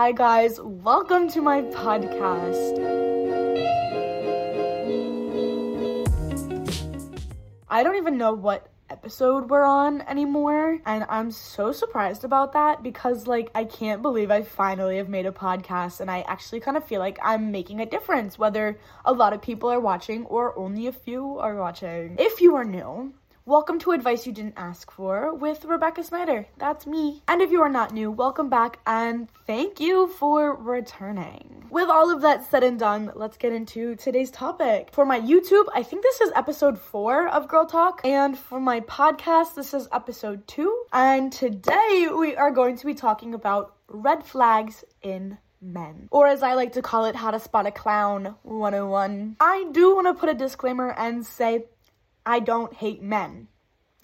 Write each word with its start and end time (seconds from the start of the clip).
Hi, 0.00 0.12
guys. 0.12 0.58
Welcome 0.58 1.28
to 1.28 1.42
my 1.42 1.60
podcast. 1.60 2.72
I 7.68 7.82
don't 7.82 7.96
even 7.96 8.16
know 8.16 8.32
what 8.32 8.68
episode 8.88 9.50
we're 9.50 9.62
on 9.62 10.00
anymore, 10.00 10.78
and 10.86 11.04
I'm 11.10 11.30
so 11.30 11.70
surprised 11.70 12.24
about 12.24 12.54
that 12.54 12.82
because, 12.82 13.26
like, 13.26 13.50
I 13.54 13.64
can't 13.64 14.00
believe 14.00 14.30
I 14.30 14.40
finally 14.40 14.96
have 14.96 15.10
made 15.10 15.26
a 15.26 15.32
podcast, 15.32 16.00
and 16.00 16.10
I 16.10 16.22
actually 16.22 16.60
kind 16.60 16.78
of 16.78 16.84
feel 16.84 17.00
like 17.00 17.18
I'm 17.22 17.52
making 17.52 17.82
a 17.82 17.86
difference, 17.86 18.38
whether 18.38 18.78
a 19.04 19.12
lot 19.12 19.34
of 19.34 19.42
people 19.42 19.70
are 19.70 19.80
watching 19.80 20.24
or 20.24 20.58
only 20.58 20.86
a 20.86 20.92
few 20.92 21.38
are 21.38 21.56
watching. 21.56 22.16
If 22.18 22.40
you 22.40 22.56
are 22.56 22.64
new, 22.64 23.12
Welcome 23.50 23.80
to 23.80 23.90
Advice 23.90 24.28
You 24.28 24.32
Didn't 24.32 24.54
Ask 24.56 24.92
For 24.92 25.34
with 25.34 25.64
Rebecca 25.64 26.04
Snyder. 26.04 26.46
That's 26.58 26.86
me. 26.86 27.20
And 27.26 27.42
if 27.42 27.50
you 27.50 27.60
are 27.62 27.68
not 27.68 27.92
new, 27.92 28.08
welcome 28.08 28.48
back 28.48 28.78
and 28.86 29.28
thank 29.44 29.80
you 29.80 30.06
for 30.06 30.54
returning. 30.54 31.64
With 31.68 31.88
all 31.88 32.14
of 32.14 32.22
that 32.22 32.48
said 32.48 32.62
and 32.62 32.78
done, 32.78 33.10
let's 33.16 33.36
get 33.36 33.52
into 33.52 33.96
today's 33.96 34.30
topic. 34.30 34.90
For 34.92 35.04
my 35.04 35.20
YouTube, 35.20 35.64
I 35.74 35.82
think 35.82 36.04
this 36.04 36.20
is 36.20 36.30
episode 36.36 36.78
four 36.78 37.26
of 37.26 37.48
Girl 37.48 37.66
Talk. 37.66 38.02
And 38.04 38.38
for 38.38 38.60
my 38.60 38.82
podcast, 38.82 39.56
this 39.56 39.74
is 39.74 39.88
episode 39.90 40.46
two. 40.46 40.84
And 40.92 41.32
today 41.32 42.06
we 42.16 42.36
are 42.36 42.52
going 42.52 42.76
to 42.76 42.86
be 42.86 42.94
talking 42.94 43.34
about 43.34 43.74
red 43.88 44.24
flags 44.24 44.84
in 45.02 45.38
men. 45.60 46.08
Or 46.12 46.28
as 46.28 46.44
I 46.44 46.54
like 46.54 46.74
to 46.74 46.82
call 46.82 47.06
it, 47.06 47.16
how 47.16 47.32
to 47.32 47.40
spot 47.40 47.66
a 47.66 47.72
clown 47.72 48.36
101. 48.42 49.36
I 49.40 49.66
do 49.72 49.94
want 49.94 50.06
to 50.06 50.14
put 50.14 50.28
a 50.28 50.34
disclaimer 50.34 50.90
and 50.96 51.26
say 51.26 51.64
I 52.30 52.38
don't 52.38 52.72
hate 52.72 53.02
men. 53.02 53.48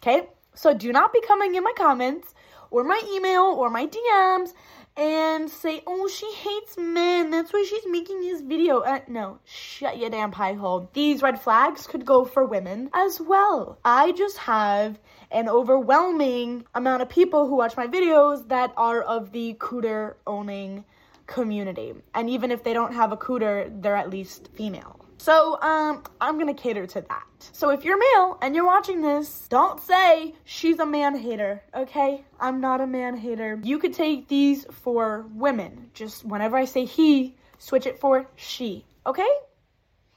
Okay? 0.03 0.29
So 0.53 0.75
do 0.75 0.93
not 0.93 1.13
be 1.13 1.21
coming 1.21 1.55
in 1.55 1.63
my 1.63 1.73
comments 1.77 2.35
or 2.73 2.83
my 2.83 3.01
email 3.15 3.45
or 3.45 3.71
my 3.71 3.87
DMs 3.87 4.53
and 4.97 5.49
say, 5.49 5.83
oh, 5.87 6.09
she 6.09 6.29
hates 6.33 6.77
men. 6.77 7.31
That's 7.31 7.53
why 7.53 7.65
she's 7.69 7.87
making 7.87 8.23
this 8.23 8.41
video. 8.41 8.81
Uh, 8.81 8.99
no, 9.07 9.39
shut 9.45 9.99
your 9.99 10.11
damn 10.11 10.33
pie 10.33 10.55
hole. 10.55 10.91
These 10.93 11.23
red 11.23 11.41
flags 11.41 11.87
could 11.87 12.05
go 12.05 12.25
for 12.25 12.45
women 12.45 12.91
as 12.93 13.21
well. 13.21 13.79
I 13.85 14.11
just 14.11 14.39
have 14.39 14.99
an 15.31 15.49
overwhelming 15.49 16.67
amount 16.75 17.03
of 17.03 17.09
people 17.09 17.47
who 17.47 17.55
watch 17.55 17.77
my 17.77 17.87
videos 17.87 18.49
that 18.49 18.73
are 18.77 19.03
of 19.03 19.31
the 19.31 19.55
cooter 19.61 20.15
owning 20.27 20.85
community. 21.29 21.95
And 22.13 22.29
even 22.29 22.51
if 22.51 22.65
they 22.65 22.73
don't 22.73 22.95
have 22.95 23.13
a 23.13 23.17
cooter, 23.17 23.71
they're 23.81 23.95
at 23.95 24.11
least 24.11 24.49
female. 24.57 25.06
So, 25.27 25.61
um, 25.61 26.05
I'm 26.21 26.39
gonna 26.39 26.55
cater 26.55 26.87
to 26.87 27.01
that. 27.01 27.27
So 27.51 27.71
if 27.71 27.85
you're 27.85 27.99
male 27.99 28.39
and 28.41 28.55
you're 28.55 28.65
watching 28.65 29.03
this, 29.03 29.49
don't 29.49 29.81
say 29.81 30.37
she's 30.45 30.79
a 30.79 30.87
man 30.87 31.17
hater, 31.19 31.65
okay? 31.75 32.25
I'm 32.39 32.61
not 32.61 32.81
a 32.81 32.87
man 32.87 33.17
hater. 33.17 33.59
You 33.65 33.81
could 33.81 33.93
take 33.93 34.29
these 34.29 34.67
for 34.71 35.27
women. 35.35 35.91
Just 35.95 36.25
whenever 36.25 36.57
I 36.57 36.65
say 36.65 36.85
he, 36.85 37.35
switch 37.59 37.87
it 37.87 37.99
for 37.99 38.29
she, 38.37 38.85
okay? 39.05 39.27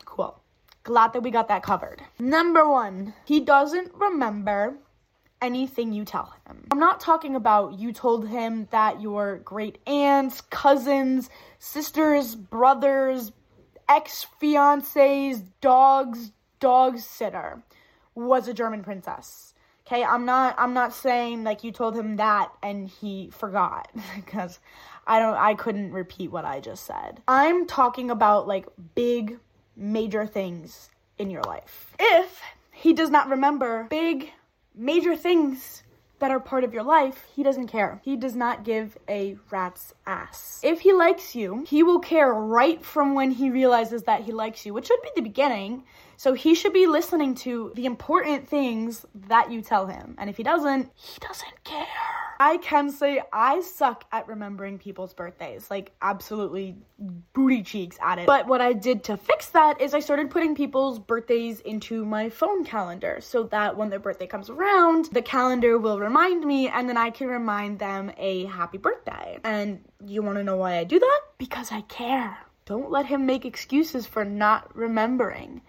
Cool. 0.06 0.40
Glad 0.84 1.14
that 1.14 1.24
we 1.24 1.32
got 1.32 1.48
that 1.48 1.64
covered. 1.64 2.04
Number 2.20 2.70
one, 2.70 3.16
he 3.26 3.40
doesn't 3.40 3.92
remember 3.96 4.78
anything 5.42 5.92
you 5.92 6.06
tell 6.06 6.36
him. 6.46 6.68
I'm 6.72 6.80
not 6.80 7.00
talking 7.00 7.36
about 7.36 7.80
you 7.80 7.94
told 7.94 8.28
him 8.28 8.68
that 8.70 9.02
your 9.02 9.38
great 9.40 9.80
aunts, 9.88 10.42
cousins, 10.42 11.32
sisters, 11.58 12.36
brothers, 12.36 13.32
ex 13.90 14.26
fiance's 14.40 15.42
dog's 15.60 16.32
dog 16.60 17.00
sitter 17.00 17.64
was 18.16 18.48
a 18.48 18.54
German 18.54 18.84
princess. 18.84 19.54
Okay, 19.86 20.04
I'm 20.04 20.24
not 20.24 20.56
I'm 20.60 20.74
not 20.74 20.94
saying 20.94 21.44
like 21.44 21.64
you 21.64 21.72
told 21.72 21.96
him 21.96 22.18
that 22.18 22.52
and 22.62 22.88
he 22.88 23.32
forgot 23.32 23.90
because 24.16 24.60
I 25.08 25.20
don't 25.20 25.36
I 25.36 25.56
couldn't 25.56 25.92
repeat 25.92 26.32
what 26.32 26.46
I 26.46 26.60
just 26.60 26.86
said. 26.86 27.22
I'm 27.28 27.66
talking 27.66 28.12
about 28.12 28.48
like 28.48 28.68
big 28.94 29.40
major 29.76 30.28
things 30.28 30.92
in 31.18 31.32
your 31.32 31.42
life. 31.44 31.96
If 32.00 32.42
he 32.72 32.94
does 32.94 33.10
not 33.10 33.30
remember 33.30 33.88
big 33.90 34.32
major 34.76 35.16
things 35.16 35.84
are 36.32 36.40
part 36.40 36.64
of 36.64 36.74
your 36.74 36.84
life, 36.84 37.26
he 37.34 37.44
doesn't 37.44 37.68
care. 37.68 38.02
He 38.04 38.16
does 38.16 38.36
not 38.36 38.64
give 38.64 38.98
a 39.08 39.38
rat's 39.50 39.94
ass. 40.06 40.60
If 40.64 40.82
he 40.82 40.94
likes 40.94 41.36
you, 41.36 41.64
he 41.68 41.84
will 41.84 42.00
care 42.00 42.32
right 42.32 42.84
from 42.84 43.14
when 43.14 43.32
he 43.32 43.50
realizes 43.50 44.04
that 44.04 44.22
he 44.22 44.32
likes 44.32 44.66
you, 44.66 44.74
which 44.74 44.88
should 44.88 45.02
be 45.02 45.10
the 45.16 45.22
beginning. 45.22 45.84
So 46.20 46.34
he 46.34 46.54
should 46.54 46.74
be 46.74 46.86
listening 46.86 47.34
to 47.36 47.72
the 47.76 47.86
important 47.86 48.50
things 48.50 49.06
that 49.30 49.54
you 49.54 49.62
tell 49.62 49.88
him. 49.88 50.16
And 50.18 50.30
if 50.30 50.36
he 50.36 50.44
doesn't, 50.44 50.92
he 50.94 51.18
doesn't 51.22 51.64
care. 51.64 51.88
I 52.42 52.58
can 52.58 52.92
say 52.92 53.22
I 53.32 53.62
suck 53.62 54.04
at 54.12 54.28
remembering 54.28 54.80
people's 54.80 55.14
birthdays, 55.14 55.72
like 55.72 55.94
absolutely 56.02 56.76
booty 57.32 57.64
cheeks 57.64 57.98
at 58.02 58.20
it. 58.20 58.28
But 58.28 58.48
what 58.48 58.60
I 58.60 58.74
did 58.74 59.06
to 59.06 59.16
fix 59.16 59.48
that 59.52 59.80
is 59.80 59.94
I 59.94 60.02
started 60.02 60.30
putting 60.30 60.56
people's 60.56 61.00
birthdays 61.00 61.62
into 61.62 62.04
my 62.04 62.30
phone 62.30 62.66
calendar 62.66 63.20
so 63.22 63.44
that 63.44 63.78
when 63.78 63.90
their 63.90 64.00
birthday 64.00 64.28
comes 64.28 64.50
around, 64.50 65.06
the 65.14 65.22
calendar 65.22 65.78
will 65.78 66.02
remind 66.02 66.44
me 66.44 66.68
and 66.68 66.90
then 66.90 66.98
I 66.98 67.12
can 67.12 67.28
remind 67.28 67.80
them 67.80 68.12
a 68.18 68.44
happy 68.48 68.78
birthday. 68.78 69.40
And 69.46 69.86
you 70.06 70.22
want 70.22 70.38
to 70.38 70.44
know 70.44 70.58
why 70.58 70.80
I 70.80 70.84
do 70.84 71.00
that? 71.00 71.22
Because 71.38 71.72
I 71.72 71.80
care. 71.80 72.40
Don't 72.66 72.92
let 72.92 73.06
him 73.06 73.26
make 73.26 73.46
excuses 73.46 74.06
for 74.06 74.26
not 74.26 74.76
remembering. 74.76 75.62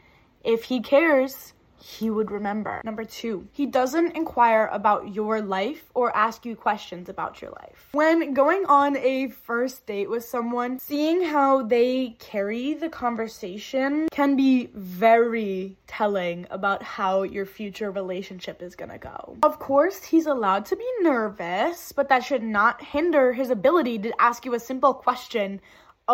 If 0.45 0.65
he 0.65 0.81
cares, 0.81 1.55
he 1.83 2.11
would 2.11 2.31
remember. 2.31 2.81
Number 2.85 3.05
two, 3.05 3.49
he 3.53 3.67
doesn't 3.67 4.17
inquire 4.17 4.69
about 4.73 5.15
your 5.15 5.41
life 5.41 5.91
or 5.95 6.15
ask 6.17 6.45
you 6.45 6.55
questions 6.55 7.09
about 7.09 7.41
your 7.41 7.51
life. 7.53 7.89
When 7.93 8.35
going 8.35 8.67
on 8.67 8.97
a 8.97 9.29
first 9.29 9.87
date 9.87 10.11
with 10.11 10.25
someone, 10.25 10.79
seeing 10.79 11.23
how 11.23 11.63
they 11.63 12.17
carry 12.19 12.75
the 12.75 12.89
conversation 12.89 14.09
can 14.11 14.37
be 14.37 14.71
very 14.75 15.77
telling 15.87 16.47
about 16.51 16.83
how 16.83 17.23
your 17.23 17.47
future 17.47 17.91
relationship 17.91 18.63
is 18.63 18.77
gonna 18.77 18.99
go. 18.99 19.37
Of 19.43 19.59
course, 19.59 20.05
he's 20.05 20.27
allowed 20.27 20.67
to 20.67 20.77
be 20.77 20.89
nervous, 21.01 21.93
but 21.93 22.09
that 22.11 22.25
should 22.25 22.43
not 22.43 22.83
hinder 22.83 23.33
his 23.33 23.51
ability 23.51 23.99
to 24.01 24.13
ask 24.21 24.45
you 24.45 24.55
a 24.55 24.61
simple 24.61 24.95
question 24.95 25.61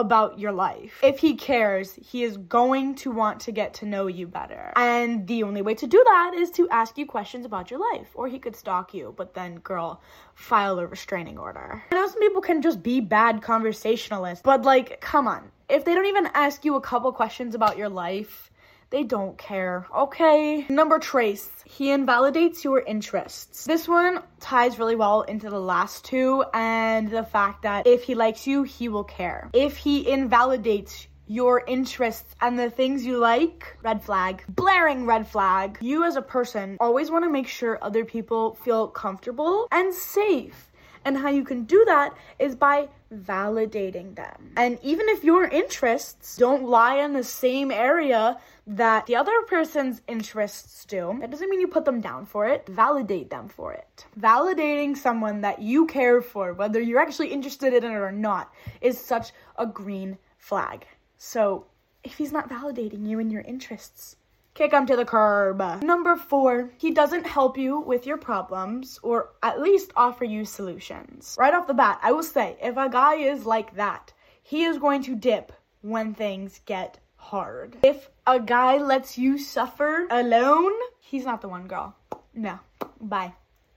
about 0.01 0.39
your 0.39 0.53
life. 0.53 1.01
If 1.03 1.19
he 1.19 1.35
cares, 1.35 1.95
he 1.95 2.23
is 2.23 2.37
going 2.37 2.95
to 2.97 3.11
want 3.11 3.41
to 3.41 3.53
get 3.53 3.75
to 3.75 3.87
know 3.87 4.07
you 4.07 4.27
better. 4.27 4.73
And 4.77 5.27
the 5.27 5.43
only 5.43 5.63
way 5.63 5.75
to 5.75 5.87
do 5.87 6.03
that 6.05 6.33
is 6.37 6.51
to 6.53 6.69
ask 6.69 6.99
you 6.99 7.07
questions 7.07 7.47
about 7.47 7.71
your 7.71 7.81
life. 7.93 8.09
Or 8.15 8.29
he 8.29 8.39
could 8.39 8.55
stalk 8.55 8.93
you, 8.93 9.15
but 9.17 9.35
then, 9.35 9.57
girl, 9.57 10.01
file 10.35 10.79
a 10.79 10.87
restraining 10.87 11.39
order. 11.39 11.83
I 11.91 11.95
know 11.95 12.07
some 12.07 12.21
people 12.21 12.43
can 12.43 12.61
just 12.61 12.83
be 12.83 13.01
bad 13.01 13.43
conversationalists, 13.43 14.43
but 14.43 14.63
like, 14.63 15.01
come 15.01 15.27
on. 15.27 15.51
If 15.69 15.85
they 15.85 15.95
don't 15.95 16.07
even 16.07 16.29
ask 16.35 16.65
you 16.65 16.77
a 16.77 16.81
couple 16.81 17.11
questions 17.13 17.55
about 17.55 17.77
your 17.77 17.89
life, 17.89 18.51
they 18.91 19.03
don't 19.03 19.37
care, 19.37 19.87
okay? 19.95 20.67
Number 20.69 20.99
trace, 20.99 21.51
he 21.65 21.91
invalidates 21.91 22.65
your 22.65 22.81
interests. 22.81 23.65
This 23.65 23.89
one 23.89 24.23
ties 24.41 24.79
really 24.79 24.97
well 24.97 25.23
into 25.23 25.51
the 25.51 25.61
last 25.61 26.05
two 26.05 26.45
and 26.55 27.11
the 27.11 27.25
fact 27.25 27.63
that 27.63 27.87
if 27.87 28.05
he 28.05 28.15
likes 28.15 28.47
you, 28.47 28.63
he 28.63 28.89
will 28.89 29.05
care. 29.05 29.51
If 29.53 29.77
he 29.77 30.09
invalidates 30.09 31.09
your 31.27 31.65
interests 31.67 32.35
and 32.41 32.59
the 32.59 32.71
things 32.71 33.05
you 33.05 33.19
like, 33.19 33.77
red 33.83 34.03
flag, 34.03 34.45
blaring 34.49 35.07
red 35.07 35.27
flag. 35.27 35.79
You 35.81 36.05
as 36.05 36.17
a 36.17 36.23
person 36.23 36.77
always 36.81 37.11
want 37.11 37.25
to 37.25 37.31
make 37.31 37.49
sure 37.49 37.79
other 37.83 38.05
people 38.05 38.55
feel 38.65 38.87
comfortable 38.89 39.67
and 39.73 39.93
safe. 39.93 40.71
And 41.05 41.17
how 41.17 41.29
you 41.29 41.45
can 41.45 41.65
do 41.65 41.85
that 41.87 42.15
is 42.39 42.57
by 42.57 42.89
validating 43.13 44.17
them. 44.17 44.53
And 44.57 44.79
even 44.83 45.09
if 45.09 45.23
your 45.23 45.45
interests 45.45 46.37
don't 46.37 46.65
lie 46.65 46.97
in 46.97 47.13
the 47.13 47.23
same 47.23 47.71
area 47.71 48.39
that 48.67 49.07
the 49.07 49.15
other 49.15 49.43
person's 49.43 50.03
interests 50.09 50.85
do, 50.85 51.17
that 51.21 51.31
doesn't 51.31 51.49
mean 51.49 51.61
you 51.61 51.69
put 51.69 51.85
them 51.85 52.01
down 52.01 52.27
for 52.27 52.47
it. 52.47 52.67
Validate 52.69 53.31
them 53.31 53.49
for 53.49 53.73
it. 53.73 54.07
Validating 54.19 54.97
someone 54.97 55.41
that 55.43 55.61
you 55.63 55.87
care 55.87 56.21
for, 56.21 56.53
whether 56.53 56.81
you're 56.81 57.01
actually 57.01 57.29
interested 57.29 57.73
in 57.73 57.85
it 57.85 57.95
or 57.95 58.11
not, 58.11 58.53
is 58.81 59.01
such 59.01 59.33
a 59.57 59.67
green 59.67 60.19
flag. 60.39 60.87
So 61.17 61.67
if 62.03 62.19
he's 62.19 62.33
not 62.33 62.51
validating 62.51 63.09
you 63.09 63.21
and 63.21 63.31
your 63.31 63.43
interests, 63.43 64.17
kick 64.55 64.73
him 64.73 64.87
to 64.87 64.97
the 64.97 65.05
curb. 65.05 65.83
Number 65.83 66.17
four, 66.17 66.73
he 66.79 66.91
doesn't 66.91 67.27
help 67.27 67.57
you 67.57 67.81
with 67.81 68.07
your 68.07 68.17
problems 68.17 68.99
or 69.03 69.31
at 69.43 69.61
least 69.61 69.93
offer 69.95 70.25
you 70.25 70.45
solutions. 70.45 71.37
Right 71.39 71.55
off 71.55 71.67
the 71.67 71.75
bat, 71.75 72.01
I 72.03 72.13
will 72.13 72.23
say 72.23 72.57
if 72.61 72.77
a 72.77 72.89
guy 72.89 73.17
is 73.17 73.47
like 73.47 73.77
that, 73.77 74.13
he 74.43 74.65
is 74.65 74.79
going 74.79 75.03
to 75.05 75.15
dip 75.15 75.53
when 75.83 76.15
things 76.15 76.61
get 76.67 76.99
hard. 77.17 77.77
If 77.83 78.09
a 78.27 78.41
guy 78.41 78.79
lets 78.79 79.17
you 79.17 79.39
suffer 79.39 80.07
alone, 80.11 80.73
he's 81.01 81.25
not 81.25 81.41
the 81.41 81.49
one, 81.49 81.67
girl. 81.67 81.95
No. 82.35 82.59
Bye. 83.01 83.35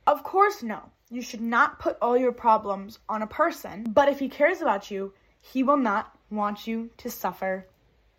Of 0.07 0.23
course, 0.23 0.63
no. 0.63 0.81
You 1.09 1.21
should 1.21 1.41
not 1.41 1.79
put 1.79 1.97
all 2.01 2.17
your 2.17 2.31
problems 2.31 2.99
on 3.07 3.21
a 3.21 3.27
person, 3.27 3.83
but 3.83 4.09
if 4.09 4.19
he 4.19 4.29
cares 4.29 4.61
about 4.61 4.91
you, 4.91 5.13
he 5.41 5.63
will 5.63 5.77
not 5.77 6.15
want 6.29 6.67
you 6.67 6.89
to 6.97 7.09
suffer 7.09 7.65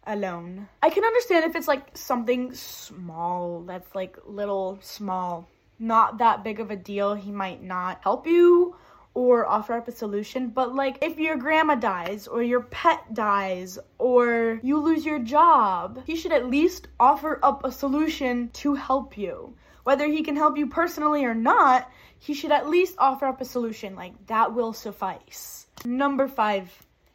alone. 0.06 0.68
I 0.82 0.90
can 0.90 1.04
understand 1.04 1.44
if 1.44 1.54
it's 1.54 1.68
like 1.68 1.96
something 1.96 2.54
small 2.54 3.62
that's 3.62 3.94
like 3.94 4.16
little 4.26 4.78
small, 4.82 5.48
not 5.78 6.18
that 6.18 6.42
big 6.42 6.58
of 6.60 6.70
a 6.70 6.76
deal, 6.76 7.14
he 7.14 7.30
might 7.30 7.62
not 7.62 8.00
help 8.02 8.26
you 8.26 8.74
or 9.14 9.46
offer 9.46 9.74
up 9.74 9.88
a 9.88 9.92
solution, 9.92 10.48
but 10.48 10.74
like 10.74 10.98
if 11.02 11.18
your 11.18 11.36
grandma 11.36 11.74
dies 11.74 12.28
or 12.28 12.42
your 12.42 12.62
pet 12.62 13.12
dies 13.12 13.78
or 13.98 14.60
you 14.62 14.78
lose 14.78 15.04
your 15.04 15.18
job, 15.18 16.02
he 16.06 16.16
should 16.16 16.32
at 16.32 16.48
least 16.48 16.88
offer 16.98 17.38
up 17.42 17.64
a 17.64 17.72
solution 17.72 18.48
to 18.50 18.74
help 18.74 19.18
you. 19.18 19.54
Whether 19.82 20.06
he 20.06 20.22
can 20.22 20.36
help 20.36 20.56
you 20.56 20.68
personally 20.68 21.24
or 21.24 21.34
not, 21.34 21.90
he 22.18 22.34
should 22.34 22.52
at 22.52 22.68
least 22.68 22.94
offer 22.98 23.26
up 23.26 23.40
a 23.40 23.44
solution. 23.44 23.96
Like 23.96 24.26
that 24.26 24.54
will 24.54 24.72
suffice. 24.72 25.66
Number 25.84 26.28
five, 26.28 26.70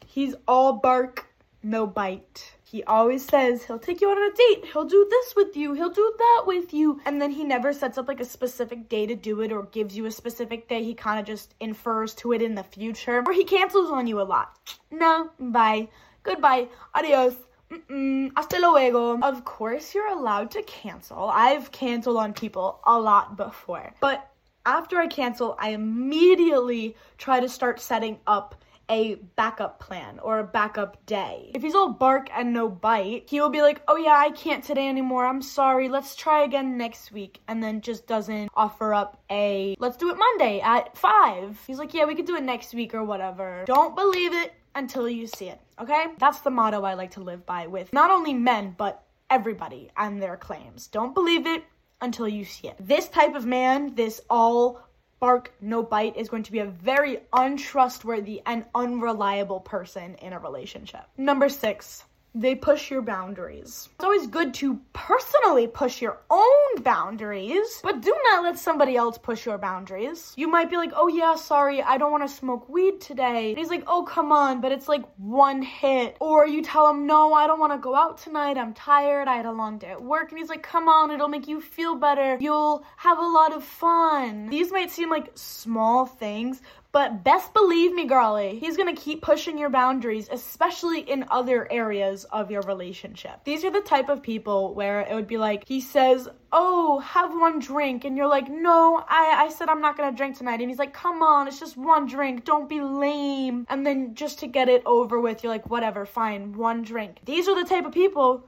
he's 0.06 0.36
all 0.48 0.74
bark, 0.74 1.27
no 1.63 1.86
bite. 1.88 2.55
He 2.75 2.83
always 2.83 3.24
says 3.24 3.63
he'll 3.63 3.80
take 3.80 4.01
you 4.01 4.10
on 4.10 4.18
a 4.18 4.36
date, 4.36 4.66
he'll 4.74 4.83
do 4.83 5.07
this 5.10 5.33
with 5.33 5.56
you, 5.56 5.72
he'll 5.72 5.89
do 5.89 6.13
that 6.18 6.44
with 6.45 6.74
you, 6.74 7.00
and 7.06 7.22
then 7.22 7.31
he 7.31 7.45
never 7.45 7.72
sets 7.72 7.98
up 7.98 8.10
like 8.10 8.19
a 8.19 8.25
specific 8.25 8.89
day 8.89 9.06
to 9.06 9.16
do 9.16 9.39
it 9.39 9.54
or 9.54 9.63
gives 9.63 9.95
you 9.95 10.07
a 10.07 10.12
specific 10.12 10.68
day. 10.68 10.83
He 10.83 10.94
kind 10.94 11.18
of 11.18 11.25
just 11.25 11.56
infers 11.62 12.13
to 12.16 12.33
it 12.33 12.42
in 12.42 12.54
the 12.54 12.63
future, 12.63 13.24
or 13.25 13.31
he 13.31 13.45
cancels 13.45 13.92
on 13.92 14.07
you 14.07 14.19
a 14.19 14.27
lot. 14.27 14.57
No, 14.92 15.30
bye, 15.39 15.88
goodbye, 16.24 16.68
adios. 16.94 17.36
Mm-mm, 17.72 18.33
hasta 18.36 18.60
luego. 18.60 19.22
Of 19.22 19.45
course, 19.45 19.95
you're 19.95 20.10
allowed 20.10 20.51
to 20.51 20.63
cancel. 20.63 21.30
I've 21.31 21.72
canceled 21.72 22.18
on 22.18 22.33
people 22.33 22.81
a 22.86 23.00
lot 23.00 23.38
before. 23.38 23.94
But 24.01 24.30
after 24.66 24.98
I 24.98 25.07
cancel, 25.07 25.56
I 25.60 25.69
immediately 25.69 26.98
try 27.18 27.39
to 27.39 27.48
start 27.48 27.80
setting 27.80 28.19
up 28.27 28.64
a 28.90 29.16
backup 29.36 29.80
plan 29.80 30.20
or 30.20 30.40
a 30.40 30.44
backup 30.44 31.06
day. 31.06 31.52
If 31.54 31.62
he's 31.62 31.76
all 31.76 31.90
bark 31.90 32.30
and 32.36 32.54
no 32.54 32.70
bite, 32.70 33.26
he 33.28 33.40
will 33.40 33.50
be 33.50 33.62
like, 33.62 33.82
oh 33.88 33.96
yeah, 33.96 34.16
I 34.16 34.32
can't 34.32 34.64
today 34.64 34.88
anymore. 34.88 35.26
I'm 35.26 35.42
sorry. 35.42 35.90
Let's 35.90 36.16
try 36.16 36.44
again 36.44 36.78
next 36.78 37.12
week. 37.12 37.42
And 37.48 37.64
then 37.64 37.82
just 37.82 38.08
doesn't 38.08 38.50
offer 38.56 38.94
up 38.94 39.22
a, 39.30 39.76
let's 39.80 39.98
do 39.98 40.10
it 40.10 40.18
Monday 40.18 40.62
at 40.62 40.98
five. 40.98 41.60
He's 41.68 41.80
like, 41.80 41.94
yeah, 41.94 42.06
we 42.06 42.16
could 42.16 42.28
do 42.28 42.36
it 42.36 42.44
next 42.44 42.74
week 42.74 42.94
or 42.94 43.04
whatever. 43.04 43.64
Don't 43.66 43.96
believe 43.96 44.34
it 44.34 44.54
until 44.76 45.10
you 45.10 45.28
see 45.28 45.50
it. 45.50 45.60
Okay? 45.80 46.08
That's 46.18 46.40
the 46.40 46.52
motto 46.52 46.84
I 46.84 46.94
like 46.94 47.12
to 47.12 47.22
live 47.22 47.46
by 47.46 47.68
with 47.68 47.92
not 47.94 48.12
only 48.12 48.34
men, 48.34 48.76
but 48.78 49.04
everybody 49.30 49.90
and 49.98 50.22
their 50.22 50.38
claims. 50.38 50.88
Don't 50.88 51.14
believe 51.14 51.48
it 51.48 51.64
until 52.02 52.28
you 52.28 52.46
see 52.46 52.68
it. 52.68 52.76
This 52.80 53.08
type 53.08 53.36
of 53.36 53.46
man, 53.46 53.96
this 53.96 54.22
all 54.30 54.85
bark, 55.19 55.53
no 55.62 55.83
bite 55.83 56.17
is 56.17 56.29
going 56.29 56.44
to 56.44 56.51
be 56.51 56.59
a 56.59 56.65
very 56.65 57.19
untrustworthy 57.33 58.41
and 58.45 58.65
unreliable 58.73 59.59
person 59.59 60.15
in 60.15 60.33
a 60.33 60.39
relationship. 60.39 61.06
Number 61.17 61.50
six, 61.50 62.03
they 62.36 62.54
push 62.54 62.92
your 62.92 63.02
boundaries. 63.02 63.90
It's 63.96 64.04
always 64.04 64.28
good 64.28 64.54
to 64.56 64.80
personally 64.94 65.68
push 65.68 66.02
your 66.02 66.20
own 66.30 66.84
boundaries, 66.84 67.80
but 67.82 68.02
do 68.02 68.14
not 68.32 68.44
let 68.44 68.60
somebody 68.60 68.98
else 68.98 69.18
push 69.18 69.46
your 69.46 69.58
boundaries. 69.58 70.34
You 70.36 70.50
might 70.50 70.70
be 70.70 70.76
like, 70.76 70.92
oh 70.96 71.08
yeah, 71.08 71.36
sorry, 71.36 71.82
I 71.82 71.98
don't 71.98 72.12
want 72.12 72.28
to 72.28 72.36
smoke 72.36 72.68
weed 72.68 73.00
today. 73.00 73.50
And 73.50 73.58
he's 73.58 73.70
like, 73.70 73.86
oh, 73.88 74.04
come 74.04 74.34
on, 74.34 74.60
but 74.60 74.74
it's 74.74 74.90
like 74.90 75.06
one 75.18 75.62
hit. 75.62 76.18
Or 76.20 76.46
you 76.46 76.62
tell 76.62 76.90
him, 76.90 77.08
no, 77.08 77.34
I 77.34 77.48
don't 77.48 77.60
want 77.60 77.72
to 77.72 77.80
go 77.80 77.96
out 77.96 78.18
tonight. 78.18 78.58
I'm 78.58 78.74
tired. 78.74 79.30
I 79.30 79.38
had 79.38 79.46
a 79.46 79.52
long 79.52 79.78
day 79.78 79.92
at 79.92 80.04
work. 80.04 80.30
And 80.30 80.38
he's 80.38 80.50
like, 80.50 80.64
come 80.64 80.90
on, 80.90 81.12
it'll 81.12 81.30
make 81.30 81.48
you 81.48 81.62
feel 81.62 81.96
better. 81.96 82.38
You'll 82.42 82.84
have 82.98 83.18
a 83.18 83.26
lot 83.26 83.54
of 83.54 83.64
fun. 83.64 84.50
These 84.50 84.72
might 84.72 84.92
seem 84.92 85.10
like 85.10 85.32
small 85.36 86.06
things, 86.06 86.62
but 86.95 87.25
best 87.25 87.53
believe 87.53 87.94
me, 87.94 88.06
girlie, 88.06 88.57
he's 88.57 88.77
gonna 88.77 88.95
keep 88.95 89.21
pushing 89.21 89.57
your 89.57 89.69
boundaries, 89.69 90.30
especially 90.31 91.01
in 91.01 91.25
other 91.30 91.69
areas 91.69 92.24
of 92.31 92.50
your 92.50 92.62
relationship. 92.62 93.44
These 93.44 93.65
are 93.65 93.69
the 93.69 93.81
type 93.81 94.07
of 94.07 94.24
people 94.24 94.74
where 94.74 95.01
it 95.01 95.13
would 95.13 95.27
be 95.27 95.36
like, 95.36 95.68
he 95.68 95.81
says, 95.81 96.30
Oh, 96.53 97.00
have 97.00 97.31
one 97.31 97.59
drink. 97.59 98.06
And 98.06 98.15
you're 98.15 98.30
like, 98.30 98.47
No, 98.47 99.03
I, 99.09 99.44
I 99.45 99.50
said 99.50 99.68
I'm 99.68 99.81
not 99.81 99.97
gonna 99.97 100.15
drink 100.15 100.38
tonight. 100.38 100.62
And 100.62 100.69
he's 100.69 100.80
like, 100.80 100.94
Come 100.94 101.21
on, 101.21 101.50
it's 101.50 101.59
just 101.59 101.75
one 101.75 102.06
drink. 102.06 102.45
Don't 102.45 102.69
be 102.69 102.80
lame. 102.80 103.65
And 103.68 103.86
then 103.86 104.15
just 104.15 104.39
to 104.39 104.48
get 104.48 104.69
it 104.69 104.81
over 104.86 105.19
with, 105.19 105.44
you're 105.44 105.51
like, 105.51 105.69
Whatever, 105.69 106.06
fine, 106.06 106.53
one 106.53 106.81
drink. 106.81 107.18
These 107.25 107.50
are 107.50 107.62
the 107.62 107.68
type 107.68 107.86
of 107.86 107.91
people 107.91 108.45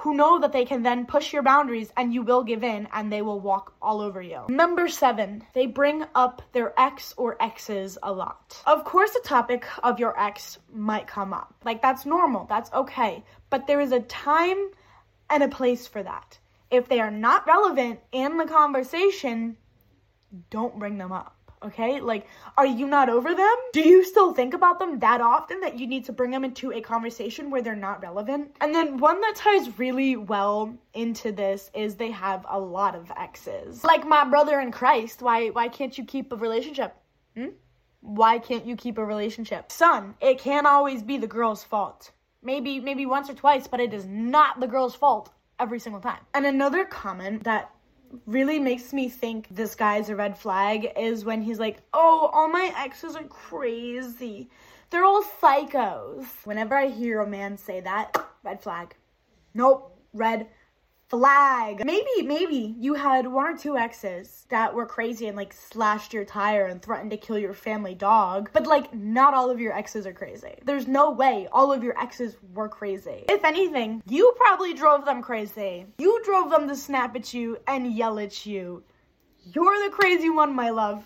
who 0.00 0.14
know 0.14 0.38
that 0.38 0.52
they 0.52 0.64
can 0.64 0.82
then 0.82 1.06
push 1.06 1.32
your 1.32 1.42
boundaries 1.42 1.90
and 1.96 2.12
you 2.12 2.22
will 2.22 2.44
give 2.44 2.62
in 2.62 2.86
and 2.92 3.10
they 3.10 3.22
will 3.22 3.40
walk 3.40 3.74
all 3.80 4.00
over 4.02 4.20
you. 4.20 4.42
Number 4.48 4.88
seven, 4.88 5.42
they 5.54 5.66
bring 5.66 6.04
up 6.14 6.42
their 6.52 6.78
ex 6.78 7.14
or 7.16 7.42
exes 7.42 7.96
a 8.02 8.12
lot. 8.12 8.62
Of 8.66 8.84
course, 8.84 9.12
the 9.12 9.22
topic 9.24 9.64
of 9.82 9.98
your 9.98 10.18
ex 10.20 10.58
might 10.70 11.06
come 11.06 11.32
up. 11.32 11.54
Like, 11.64 11.80
that's 11.80 12.04
normal, 12.04 12.44
that's 12.44 12.70
okay. 12.72 13.24
But 13.48 13.66
there 13.66 13.80
is 13.80 13.92
a 13.92 14.00
time 14.00 14.70
and 15.30 15.42
a 15.42 15.48
place 15.48 15.86
for 15.86 16.02
that. 16.02 16.38
If 16.70 16.88
they 16.88 17.00
are 17.00 17.10
not 17.10 17.46
relevant 17.46 18.00
in 18.12 18.36
the 18.36 18.44
conversation, 18.44 19.56
don't 20.50 20.78
bring 20.78 20.98
them 20.98 21.12
up 21.12 21.35
okay? 21.66 22.00
Like, 22.00 22.26
are 22.56 22.66
you 22.66 22.86
not 22.86 23.08
over 23.08 23.34
them? 23.34 23.56
Do 23.72 23.80
you 23.80 24.04
still 24.04 24.32
think 24.32 24.54
about 24.54 24.78
them 24.78 24.98
that 25.00 25.20
often 25.20 25.60
that 25.60 25.78
you 25.78 25.86
need 25.86 26.04
to 26.06 26.12
bring 26.12 26.30
them 26.30 26.44
into 26.44 26.72
a 26.72 26.80
conversation 26.80 27.50
where 27.50 27.62
they're 27.62 27.76
not 27.76 28.02
relevant? 28.02 28.56
And 28.60 28.74
then 28.74 28.98
one 28.98 29.20
that 29.20 29.36
ties 29.36 29.78
really 29.78 30.16
well 30.16 30.76
into 30.94 31.32
this 31.32 31.70
is 31.74 31.96
they 31.96 32.10
have 32.10 32.44
a 32.48 32.58
lot 32.58 32.94
of 32.94 33.10
exes. 33.16 33.84
Like 33.84 34.06
my 34.06 34.24
brother 34.24 34.60
in 34.60 34.72
Christ, 34.72 35.22
why 35.22 35.48
why 35.48 35.68
can't 35.68 35.96
you 35.96 36.04
keep 36.04 36.32
a 36.32 36.36
relationship? 36.36 36.96
Hmm? 37.36 37.48
Why 38.00 38.38
can't 38.38 38.66
you 38.66 38.76
keep 38.76 38.98
a 38.98 39.04
relationship? 39.04 39.72
Son, 39.72 40.14
it 40.20 40.38
can't 40.38 40.66
always 40.66 41.02
be 41.02 41.18
the 41.18 41.26
girl's 41.26 41.64
fault. 41.64 42.12
Maybe 42.42 42.80
maybe 42.80 43.06
once 43.06 43.28
or 43.28 43.34
twice, 43.34 43.66
but 43.66 43.80
it 43.80 43.92
is 43.92 44.06
not 44.06 44.60
the 44.60 44.68
girl's 44.68 44.94
fault 44.94 45.30
every 45.58 45.78
single 45.78 46.00
time. 46.00 46.20
And 46.34 46.46
another 46.46 46.84
comment 46.84 47.44
that 47.44 47.70
really 48.26 48.58
makes 48.58 48.92
me 48.92 49.08
think 49.08 49.48
this 49.50 49.74
guy's 49.74 50.08
a 50.08 50.16
red 50.16 50.38
flag 50.38 50.92
is 50.96 51.24
when 51.24 51.42
he's 51.42 51.58
like, 51.58 51.78
oh, 51.92 52.30
all 52.32 52.48
my 52.48 52.72
exes 52.76 53.16
are 53.16 53.24
crazy. 53.24 54.48
They're 54.90 55.04
all 55.04 55.22
psychos. 55.22 56.26
Whenever 56.44 56.74
I 56.74 56.88
hear 56.88 57.20
a 57.20 57.26
man 57.26 57.58
say 57.58 57.80
that, 57.80 58.16
red 58.42 58.62
flag. 58.62 58.94
Nope, 59.54 59.98
red 60.12 60.48
flag. 61.08 61.84
Maybe, 61.84 62.22
maybe 62.22 62.74
you 62.78 62.94
had 62.94 63.26
one 63.26 63.46
or 63.46 63.56
two 63.56 63.76
exes 63.76 64.46
that 64.48 64.74
were 64.74 64.86
crazy 64.86 65.26
and 65.26 65.36
like 65.36 65.52
slashed 65.52 66.12
your 66.12 66.24
tire 66.24 66.66
and 66.66 66.82
threatened 66.82 67.10
to 67.12 67.16
kill 67.16 67.38
your 67.38 67.54
family 67.54 67.94
dog, 67.94 68.50
but 68.52 68.66
like 68.66 68.92
not 68.94 69.34
all 69.34 69.50
of 69.50 69.60
your 69.60 69.72
exes 69.72 70.06
are 70.06 70.12
crazy. 70.12 70.54
There's 70.64 70.88
no 70.88 71.10
way 71.10 71.48
all 71.52 71.72
of 71.72 71.84
your 71.84 71.98
exes 72.00 72.36
were 72.54 72.68
crazy. 72.68 73.24
If 73.28 73.44
anything, 73.44 74.02
you 74.08 74.34
probably 74.36 74.74
drove 74.74 75.04
them 75.04 75.22
crazy. 75.22 75.86
You 75.98 76.22
drove 76.24 76.50
them 76.50 76.68
to 76.68 76.76
snap 76.76 77.14
at 77.14 77.32
you 77.32 77.58
and 77.66 77.92
yell 77.92 78.18
at 78.18 78.44
you. 78.46 78.82
You're 79.44 79.84
the 79.84 79.94
crazy 79.94 80.30
one, 80.30 80.54
my 80.54 80.70
love. 80.70 81.04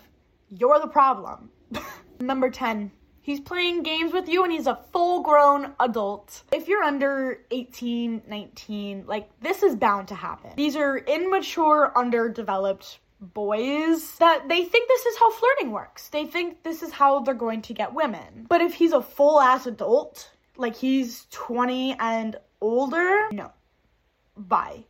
You're 0.49 0.79
the 0.79 0.87
problem. 0.87 1.51
Number 2.19 2.49
10 2.49 2.91
He's 3.23 3.39
playing 3.39 3.83
games 3.83 4.13
with 4.13 4.27
you 4.27 4.43
and 4.43 4.51
he's 4.51 4.67
a 4.67 4.79
full 4.91 5.21
grown 5.21 5.73
adult. 5.79 6.43
If 6.51 6.67
you're 6.67 6.83
under 6.83 7.39
18, 7.51 8.23
19, 8.27 9.05
like 9.05 9.29
this 9.41 9.61
is 9.61 9.75
bound 9.75 10.07
to 10.07 10.15
happen. 10.15 10.51
These 10.55 10.75
are 10.75 10.97
immature, 10.97 11.91
underdeveloped 11.95 12.99
boys 13.21 14.15
that 14.17 14.49
they 14.49 14.65
think 14.65 14.87
this 14.87 15.05
is 15.05 15.17
how 15.19 15.31
flirting 15.31 15.71
works. 15.71 16.07
They 16.09 16.25
think 16.25 16.63
this 16.63 16.81
is 16.81 16.91
how 16.91 17.19
they're 17.19 17.35
going 17.35 17.61
to 17.63 17.73
get 17.73 17.93
women. 17.93 18.47
But 18.49 18.61
if 18.61 18.73
he's 18.73 18.93
a 18.93 19.01
full 19.01 19.39
ass 19.39 19.67
adult, 19.67 20.31
like 20.57 20.75
he's 20.75 21.27
20 21.29 21.95
and 21.99 22.35
older, 22.59 23.29
no. 23.31 23.51
Bye. 24.35 24.85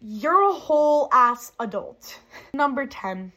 You're 0.00 0.48
a 0.48 0.54
whole 0.54 1.10
ass 1.12 1.52
adult. 1.60 2.18
Number 2.54 2.86
10 2.86 3.32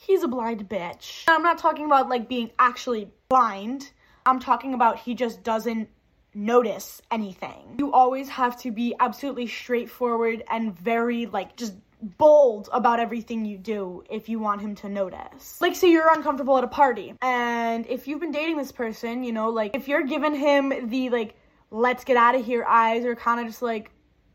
he's 0.00 0.22
a 0.22 0.28
blind 0.28 0.68
bitch. 0.68 1.24
I'm 1.28 1.42
not 1.42 1.58
talking 1.58 1.84
about 1.84 2.08
like 2.08 2.28
being 2.28 2.50
actually 2.58 3.10
blind. 3.28 3.90
I'm 4.26 4.40
talking 4.40 4.74
about 4.74 4.98
he 4.98 5.14
just 5.14 5.42
doesn't 5.42 5.88
notice 6.34 7.02
anything. 7.10 7.76
You 7.78 7.92
always 7.92 8.28
have 8.30 8.58
to 8.62 8.70
be 8.70 8.94
absolutely 8.98 9.46
straightforward 9.46 10.42
and 10.50 10.76
very 10.78 11.26
like 11.26 11.56
just 11.56 11.74
bold 12.16 12.68
about 12.72 12.98
everything 12.98 13.44
you 13.44 13.58
do 13.58 14.02
if 14.08 14.28
you 14.28 14.38
want 14.38 14.62
him 14.62 14.74
to 14.74 14.88
notice. 14.88 15.60
Like, 15.60 15.74
say 15.74 15.90
you're 15.90 16.12
uncomfortable 16.12 16.56
at 16.56 16.64
a 16.64 16.68
party, 16.68 17.14
and 17.20 17.86
if 17.86 18.08
you've 18.08 18.20
been 18.20 18.32
dating 18.32 18.56
this 18.56 18.72
person, 18.72 19.22
you 19.22 19.32
know, 19.32 19.50
like 19.50 19.76
if 19.76 19.86
you're 19.86 20.04
giving 20.04 20.34
him 20.34 20.88
the 20.88 21.10
like, 21.10 21.36
let's 21.70 22.04
get 22.04 22.16
out 22.16 22.34
of 22.34 22.44
here 22.44 22.64
eyes, 22.64 23.04
or 23.04 23.14
kind 23.14 23.40
of 23.40 23.46
just 23.46 23.60
like, 23.60 23.90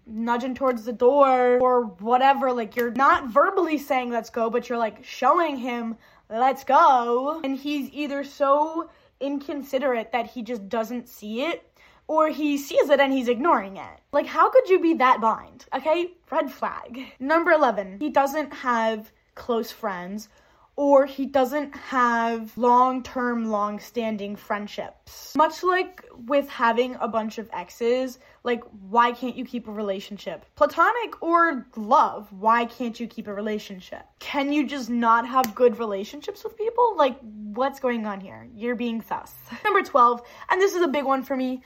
nudging 0.06 0.56
towards 0.56 0.86
the 0.86 0.94
door 0.94 1.60
or 1.60 1.84
whatever. 2.00 2.52
Like 2.54 2.76
you're 2.76 2.92
not 2.92 3.30
verbally 3.30 3.78
saying 3.78 4.12
let's 4.12 4.30
go, 4.30 4.50
but 4.50 4.70
you're 4.70 4.78
like 4.78 5.04
showing 5.04 5.58
him 5.58 5.98
let's 6.30 6.64
go. 6.64 7.42
And 7.44 7.58
he's 7.58 7.90
either 7.92 8.24
so 8.24 8.90
inconsiderate 9.20 10.12
that 10.12 10.28
he 10.28 10.42
just 10.42 10.68
doesn't 10.70 11.08
see 11.08 11.44
it 11.44 11.72
or 12.08 12.30
he 12.30 12.58
sees 12.58 12.90
it 12.90 13.00
and 13.00 13.12
he's 13.12 13.28
ignoring 13.28 13.78
it. 13.78 14.00
Like, 14.12 14.28
how 14.28 14.50
could 14.50 14.70
you 14.70 14.80
be 14.80 14.94
that 14.96 15.22
blind? 15.22 15.66
Okay, 15.74 16.14
red 16.30 16.52
flag. 16.52 17.02
Number 17.20 17.52
11, 17.52 17.98
he 18.00 18.10
doesn't 18.10 18.54
have 18.54 19.12
close 19.34 19.72
friends 19.72 20.30
or 20.78 21.06
he 21.06 21.26
doesn't 21.26 21.76
have 21.76 22.56
long 22.58 23.02
term, 23.02 23.50
long 23.50 23.80
standing 23.80 24.36
friendships. 24.36 25.34
Much 25.36 25.64
like 25.64 26.06
with 26.28 26.50
having 26.50 26.96
a 27.00 27.08
bunch 27.08 27.38
of 27.38 27.50
exes, 27.54 28.20
like, 28.46 28.64
why 28.90 29.12
can't 29.12 29.36
you 29.36 29.44
keep 29.44 29.68
a 29.68 29.72
relationship? 29.72 30.46
Platonic 30.56 31.22
or 31.22 31.66
love, 31.76 32.32
why 32.32 32.66
can't 32.66 33.00
you 33.00 33.08
keep 33.08 33.28
a 33.28 33.34
relationship? 33.34 34.06
Can 34.20 34.54
you 34.54 34.68
just 34.68 34.90
not 34.90 35.28
have 35.28 35.56
good 35.56 35.80
relationships 35.80 36.44
with 36.44 36.56
people? 36.56 36.96
Like, 36.96 37.20
what's 37.22 37.80
going 37.80 38.06
on 38.06 38.22
here? 38.22 38.48
You're 38.54 38.76
being 38.76 39.02
sus. 39.02 39.34
Number 39.64 39.82
12, 39.82 40.22
and 40.50 40.62
this 40.62 40.76
is 40.76 40.84
a 40.84 40.88
big 40.88 41.06
one 41.06 41.24
for 41.24 41.36
me. 41.36 41.64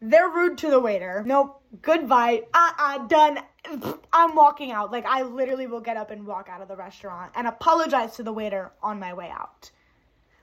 They're 0.00 0.28
rude 0.28 0.58
to 0.58 0.70
the 0.70 0.78
waiter. 0.78 1.24
Nope. 1.26 1.60
Goodbye. 1.82 2.42
Uh 2.54 2.72
uh, 2.78 3.06
done. 3.08 3.40
I'm 4.12 4.36
walking 4.36 4.70
out. 4.70 4.92
Like, 4.92 5.04
I 5.06 5.22
literally 5.22 5.66
will 5.66 5.80
get 5.80 5.96
up 5.96 6.10
and 6.10 6.24
walk 6.24 6.48
out 6.48 6.62
of 6.62 6.68
the 6.68 6.76
restaurant 6.76 7.32
and 7.34 7.48
apologize 7.48 8.14
to 8.16 8.22
the 8.22 8.32
waiter 8.32 8.70
on 8.80 9.00
my 9.00 9.12
way 9.12 9.28
out. 9.28 9.70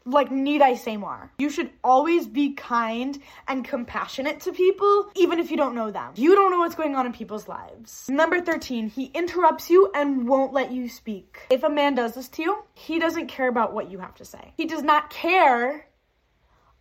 Like, 0.07 0.31
need 0.31 0.61
I 0.61 0.75
say 0.75 0.97
more? 0.97 1.31
You 1.39 1.49
should 1.49 1.71
always 1.83 2.27
be 2.27 2.53
kind 2.53 3.17
and 3.47 3.65
compassionate 3.65 4.39
to 4.41 4.53
people, 4.53 5.09
even 5.15 5.39
if 5.39 5.49
you 5.49 5.57
don't 5.57 5.73
know 5.73 5.89
them. 5.89 6.13
You 6.15 6.35
don't 6.35 6.51
know 6.51 6.59
what's 6.59 6.75
going 6.75 6.95
on 6.95 7.07
in 7.07 7.11
people's 7.11 7.47
lives. 7.47 8.07
Number 8.07 8.39
13, 8.39 8.89
he 8.89 9.05
interrupts 9.15 9.71
you 9.71 9.91
and 9.95 10.27
won't 10.27 10.53
let 10.53 10.71
you 10.71 10.89
speak. 10.89 11.47
If 11.49 11.63
a 11.63 11.69
man 11.69 11.95
does 11.95 12.13
this 12.13 12.27
to 12.29 12.43
you, 12.43 12.63
he 12.75 12.99
doesn't 12.99 13.27
care 13.27 13.47
about 13.47 13.73
what 13.73 13.89
you 13.89 13.97
have 13.97 14.13
to 14.15 14.25
say. 14.25 14.53
He 14.55 14.65
does 14.65 14.83
not 14.83 15.09
care 15.09 15.87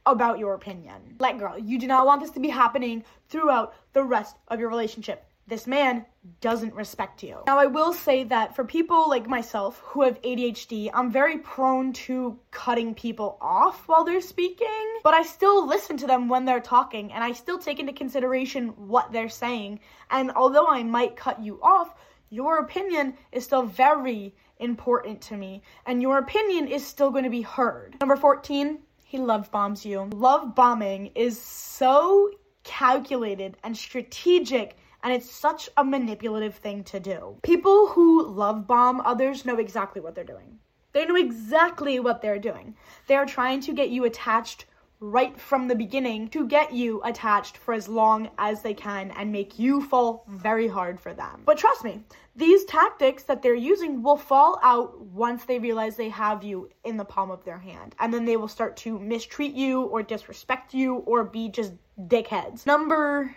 about 0.05 0.39
your 0.39 0.53
opinion. 0.53 1.17
Like, 1.19 1.39
girl, 1.39 1.59
you 1.59 1.79
do 1.79 1.87
not 1.87 2.05
want 2.05 2.21
this 2.21 2.33
to 2.33 2.41
be 2.41 2.51
happening 2.51 3.05
throughout 3.31 3.75
the 3.95 4.05
rest 4.05 4.37
of 4.49 4.61
your 4.61 4.69
relationship. 4.69 5.25
This 5.47 5.67
man 5.67 6.07
doesn't 6.41 6.75
respect 6.75 7.23
you. 7.23 7.41
Now, 7.47 7.59
I 7.59 7.67
will 7.67 7.93
say 7.93 8.25
that 8.25 8.57
for 8.57 8.65
people 8.65 9.11
like 9.11 9.29
myself 9.29 9.79
who 9.85 10.03
have 10.03 10.21
ADHD, 10.23 10.91
I'm 10.95 11.11
very 11.11 11.39
prone 11.39 11.93
to 12.05 12.39
cutting 12.51 12.95
people 12.95 13.37
off 13.43 13.87
while 13.87 14.05
they're 14.05 14.23
speaking, 14.23 14.99
but 15.03 15.13
I 15.13 15.23
still 15.23 15.67
listen 15.67 15.99
to 15.99 16.07
them 16.07 16.29
when 16.29 16.47
they're 16.47 16.61
talking 16.61 17.13
and 17.13 17.23
I 17.23 17.33
still 17.33 17.59
take 17.59 17.79
into 17.79 17.93
consideration 17.93 18.69
what 18.89 19.13
they're 19.13 19.29
saying. 19.29 19.81
And 20.11 20.31
although 20.31 20.67
I 20.67 20.83
might 20.83 21.17
cut 21.17 21.43
you 21.43 21.61
off, 21.63 21.95
your 22.31 22.59
opinion 22.59 23.15
is 23.31 23.45
still 23.45 23.63
very 23.65 24.35
important 24.59 25.21
to 25.21 25.37
me, 25.37 25.63
and 25.85 26.01
your 26.01 26.19
opinion 26.19 26.69
is 26.69 26.87
still 26.87 27.11
going 27.11 27.25
to 27.25 27.31
be 27.31 27.43
heard. 27.43 27.97
Number 28.01 28.17
14, 28.17 28.79
he 29.05 29.19
love 29.19 29.51
bombs 29.51 29.85
you. 29.85 30.09
Love 30.13 30.55
bombing 30.55 31.11
is 31.15 31.41
so 31.41 32.31
calculated 32.63 33.57
and 33.63 33.77
strategic 33.77 34.77
and 35.05 35.13
it's 35.13 35.31
such 35.31 35.69
a 35.77 35.85
manipulative 35.85 36.57
thing 36.57 36.83
to 36.85 36.99
do. 36.99 37.37
People 37.43 37.89
who 37.89 38.27
love 38.27 38.67
bomb 38.67 39.03
others 39.03 39.45
know 39.45 39.59
exactly 39.59 40.01
what 40.01 40.15
they're 40.15 40.25
doing. 40.25 40.59
They 40.93 41.05
know 41.05 41.17
exactly 41.17 42.01
what 42.01 42.23
they're 42.23 42.39
doing. 42.39 42.75
They 43.07 43.15
are 43.15 43.27
trying 43.27 43.61
to 43.63 43.75
get 43.75 43.91
you 43.91 44.05
attached 44.05 44.65
right 45.01 45.39
from 45.39 45.69
the 45.69 45.75
beginning 45.75 46.29
to 46.29 46.47
get 46.47 46.73
you 46.73 47.03
attached 47.03 47.59
for 47.59 47.75
as 47.75 47.89
long 47.89 48.31
as 48.39 48.63
they 48.63 48.73
can 48.73 49.11
and 49.11 49.31
make 49.31 49.59
you 49.59 49.83
fall 49.83 50.25
very 50.29 50.67
hard 50.67 50.99
for 50.99 51.13
them. 51.13 51.43
But 51.45 51.59
trust 51.59 51.85
me, 51.85 52.03
these 52.35 52.65
tactics 52.65 53.25
that 53.25 53.43
they're 53.43 53.55
using 53.55 54.03
will 54.03 54.17
fall 54.17 54.59
out 54.63 54.99
once 55.01 55.45
they 55.45 55.59
realize 55.59 55.97
they 55.97 56.09
have 56.09 56.43
you 56.43 56.71
in 56.85 56.97
the 56.97 57.05
palm 57.05 57.31
of 57.31 57.45
their 57.45 57.59
hand. 57.59 57.95
And 57.99 58.15
then 58.15 58.25
they 58.25 58.39
will 58.39 58.49
start 58.49 58.77
to 58.79 58.99
mistreat 58.99 59.53
you 59.53 59.83
or 59.83 60.03
disrespect 60.03 60.73
you 60.73 60.97
or 60.97 61.25
be 61.25 61.51
just 61.51 61.73
dickheads. 61.99 62.65
Number 62.65 63.35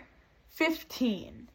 15 0.48 1.48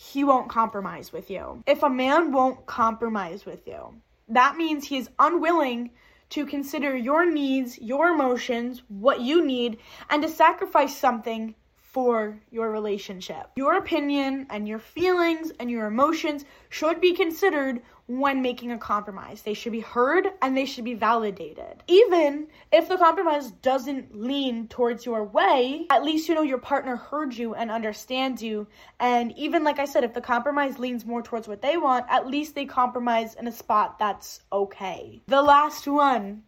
he 0.00 0.22
won't 0.22 0.48
compromise 0.48 1.12
with 1.12 1.28
you. 1.28 1.60
If 1.66 1.82
a 1.82 1.90
man 1.90 2.30
won't 2.30 2.66
compromise 2.66 3.44
with 3.44 3.66
you, 3.66 4.00
that 4.28 4.56
means 4.56 4.84
he 4.84 4.96
is 4.96 5.10
unwilling 5.18 5.90
to 6.30 6.46
consider 6.46 6.96
your 6.96 7.28
needs, 7.28 7.78
your 7.78 8.10
emotions, 8.10 8.82
what 8.86 9.20
you 9.20 9.44
need, 9.44 9.78
and 10.08 10.22
to 10.22 10.28
sacrifice 10.28 10.96
something 10.96 11.52
for 11.78 12.38
your 12.52 12.70
relationship. 12.70 13.50
Your 13.56 13.76
opinion 13.76 14.46
and 14.50 14.68
your 14.68 14.78
feelings 14.78 15.50
and 15.58 15.68
your 15.68 15.86
emotions 15.86 16.44
should 16.68 17.00
be 17.00 17.12
considered 17.12 17.82
when 18.08 18.40
making 18.42 18.72
a 18.72 18.78
compromise. 18.78 19.42
They 19.42 19.54
should 19.54 19.72
be 19.72 19.80
heard 19.80 20.28
and 20.42 20.56
they 20.56 20.64
should 20.64 20.84
be 20.84 20.94
validated. 20.94 21.82
Even 21.86 22.48
if 22.72 22.88
the 22.88 22.96
compromise 22.96 23.50
doesn't 23.50 24.18
lean 24.18 24.66
towards 24.66 25.06
your 25.06 25.24
way, 25.24 25.86
at 25.90 26.02
least 26.02 26.28
you 26.28 26.34
know 26.34 26.42
your 26.42 26.58
partner 26.58 26.96
heard 26.96 27.36
you 27.36 27.54
and 27.54 27.70
understands 27.70 28.42
you. 28.42 28.66
And 28.98 29.36
even 29.36 29.62
like 29.62 29.78
I 29.78 29.84
said, 29.84 30.04
if 30.04 30.14
the 30.14 30.22
compromise 30.22 30.78
leans 30.78 31.04
more 31.04 31.22
towards 31.22 31.46
what 31.46 31.62
they 31.62 31.76
want, 31.76 32.06
at 32.08 32.26
least 32.26 32.54
they 32.54 32.64
compromise 32.64 33.34
in 33.34 33.46
a 33.46 33.52
spot 33.52 33.98
that's 33.98 34.40
okay. 34.50 35.22
The 35.26 35.42
last 35.42 35.86
one 35.86 36.42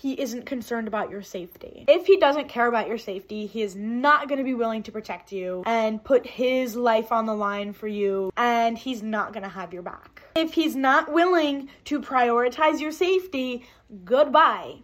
he 0.00 0.18
isn't 0.18 0.46
concerned 0.46 0.88
about 0.88 1.10
your 1.10 1.20
safety. 1.20 1.84
If 1.86 2.06
he 2.06 2.16
doesn't 2.16 2.48
care 2.48 2.66
about 2.66 2.88
your 2.88 2.96
safety, 2.96 3.44
he 3.44 3.60
is 3.60 3.76
not 3.76 4.28
going 4.28 4.38
to 4.38 4.44
be 4.44 4.54
willing 4.54 4.82
to 4.84 4.92
protect 4.92 5.30
you 5.30 5.62
and 5.66 6.02
put 6.02 6.26
his 6.26 6.74
life 6.74 7.12
on 7.12 7.26
the 7.26 7.34
line 7.34 7.74
for 7.74 7.86
you, 7.86 8.32
and 8.34 8.78
he's 8.78 9.02
not 9.02 9.34
going 9.34 9.42
to 9.42 9.50
have 9.50 9.74
your 9.74 9.82
back. 9.82 10.22
If 10.34 10.54
he's 10.54 10.74
not 10.74 11.12
willing 11.12 11.68
to 11.84 12.00
prioritize 12.00 12.80
your 12.80 12.92
safety, 12.92 13.66
goodbye. 14.02 14.76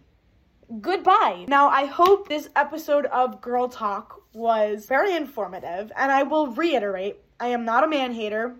Goodbye. 0.81 1.45
Now, 1.47 1.69
I 1.69 1.85
hope 1.85 2.29
this 2.29 2.47
episode 2.55 3.07
of 3.07 3.41
Girl 3.41 3.69
Talk 3.69 4.21
was 4.33 4.85
very 4.85 5.15
informative, 5.15 5.91
and 5.97 6.11
I 6.11 6.23
will 6.23 6.47
reiterate 6.47 7.17
I 7.39 7.47
am 7.47 7.65
not 7.65 7.83
a 7.83 7.87
man 7.87 8.13
hater. 8.13 8.55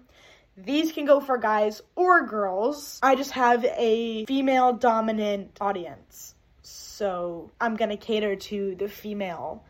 These 0.58 0.92
can 0.92 1.06
go 1.06 1.20
for 1.20 1.38
guys 1.38 1.84
or 1.96 2.26
girls. 2.26 3.00
I 3.04 3.14
just 3.14 3.32
have 3.32 3.64
a 3.64 4.26
female 4.26 4.74
dominant 4.74 5.58
audience 5.62 6.34
so 6.98 7.52
I'm 7.62 7.76
gonna 7.76 7.96
cater 7.96 8.36
to 8.36 8.76
the 8.76 8.88
female 8.88 9.64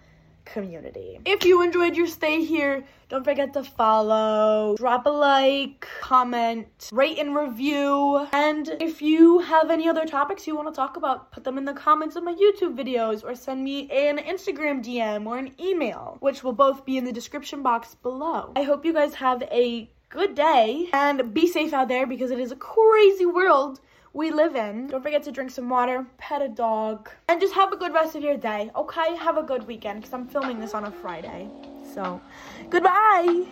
community. 0.46 1.20
If 1.26 1.44
you 1.44 1.62
enjoyed 1.62 1.98
your 1.98 2.08
stay 2.08 2.46
here, 2.46 2.86
don't 3.10 3.26
forget 3.26 3.52
to 3.54 3.64
follow, 3.64 4.76
drop 4.78 5.06
a 5.06 5.10
like, 5.10 5.86
comment, 6.00 6.90
rate 6.94 7.20
and 7.20 7.36
review. 7.36 8.26
And 8.32 8.70
if 8.80 9.02
you 9.02 9.40
have 9.40 9.70
any 9.70 9.90
other 9.90 10.06
topics 10.06 10.48
you 10.48 10.56
want 10.56 10.70
to 10.70 10.74
talk 10.74 10.96
about, 10.96 11.34
put 11.34 11.44
them 11.44 11.58
in 11.58 11.66
the 11.66 11.74
comments 11.74 12.16
of 12.16 12.24
my 12.24 12.34
YouTube 12.34 12.78
videos 12.78 13.26
or 13.26 13.36
send 13.36 13.62
me 13.62 13.90
an 13.92 14.20
Instagram 14.20 14.82
DM 14.82 15.26
or 15.26 15.38
an 15.38 15.52
email, 15.60 16.16
which 16.22 16.46
will 16.46 16.54
both 16.54 16.86
be 16.86 16.98
in 16.98 17.04
the 17.04 17.12
description 17.12 17.62
box 17.62 17.96
below. 17.96 18.54
I 18.56 18.64
hope 18.64 18.86
you 18.86 18.94
guys 18.94 19.16
have 19.16 19.44
a 19.44 19.90
good 20.10 20.34
day 20.34 20.88
and 20.94 21.34
be 21.34 21.46
safe 21.46 21.74
out 21.74 21.90
there 21.90 22.08
because 22.08 22.32
it 22.32 22.40
is 22.40 22.54
a 22.54 22.56
crazy 22.56 23.26
world 23.26 23.82
we 24.18 24.32
live 24.32 24.56
in. 24.56 24.88
Don't 24.88 25.04
forget 25.04 25.22
to 25.24 25.32
drink 25.32 25.52
some 25.52 25.70
water, 25.70 26.04
pet 26.18 26.42
a 26.42 26.50
dog, 26.50 27.08
and 27.30 27.40
just 27.40 27.54
have 27.54 27.72
a 27.72 27.78
good 27.78 27.94
rest 27.94 28.16
of 28.16 28.24
your 28.24 28.36
day, 28.36 28.72
okay? 28.76 29.16
Have 29.16 29.38
a 29.38 29.44
good 29.44 29.68
weekend 29.68 30.02
because 30.02 30.12
I'm 30.12 30.28
filming 30.28 30.60
this 30.60 30.74
on 30.74 30.86
a 30.86 30.92
Friday. 30.92 31.48
So, 31.94 32.20
goodbye! 32.72 33.46